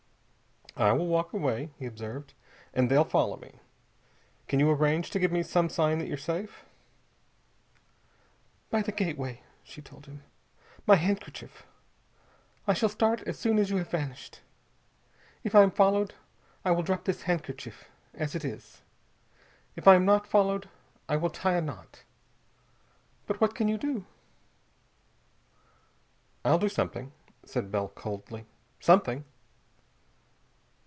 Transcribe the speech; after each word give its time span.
"I 0.77 0.93
will 0.93 1.05
walk 1.07 1.33
away," 1.33 1.69
he 1.77 1.85
observed, 1.85 2.33
"and 2.73 2.89
they'll 2.89 3.03
follow 3.03 3.35
me. 3.35 3.59
Can 4.47 4.59
you 4.61 4.71
arrange 4.71 5.09
to 5.11 5.19
give 5.19 5.31
me 5.31 5.43
some 5.43 5.67
sign 5.69 5.99
that 5.99 6.07
you're 6.07 6.17
safe?" 6.17 6.63
"By 8.69 8.81
the 8.81 8.93
gateway," 8.93 9.43
she 9.63 9.81
told 9.81 10.05
him. 10.05 10.23
"My 10.87 10.95
handkerchief. 10.95 11.67
I 12.65 12.73
shall 12.73 12.87
start 12.89 13.21
as 13.23 13.37
soon 13.37 13.59
as 13.59 13.69
you 13.69 13.77
have 13.77 13.89
vanished. 13.91 14.39
If 15.43 15.53
I 15.55 15.61
am 15.61 15.71
followed, 15.71 16.15
I 16.63 16.71
will 16.71 16.83
drop 16.83 17.03
this 17.03 17.23
handkerchief, 17.23 17.89
as 18.13 18.33
it 18.33 18.45
is. 18.45 18.81
If 19.75 19.89
I 19.89 19.95
am 19.95 20.05
not 20.05 20.25
followed, 20.25 20.69
I 21.09 21.17
will 21.17 21.29
tie 21.29 21.57
a 21.57 21.61
knot. 21.61 22.03
But 23.27 23.41
what 23.41 23.55
can 23.55 23.67
you 23.67 23.77
do?" 23.77 24.05
"I'll 26.45 26.57
do 26.57 26.69
something," 26.69 27.11
said 27.45 27.71
Bell 27.73 27.89
coldly. 27.89 28.45
"Something!" 28.79 29.25